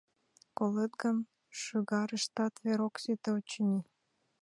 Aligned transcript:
Колет 0.57 0.93
гын, 1.01 1.17
шӱгарыштат 1.59 2.53
вер 2.63 2.79
ок 2.87 2.95
сите, 3.03 3.29
очыни. 3.37 3.81